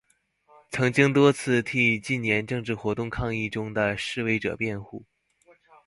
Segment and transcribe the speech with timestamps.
[0.71, 5.05] 曾经多次替近年政治活动抗争中的示威者辩护。